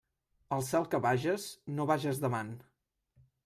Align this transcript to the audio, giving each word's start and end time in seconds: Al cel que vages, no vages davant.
Al 0.57 0.63
cel 0.69 0.87
que 0.93 1.01
vages, 1.07 1.47
no 1.77 1.87
vages 1.95 2.25
davant. 2.27 2.53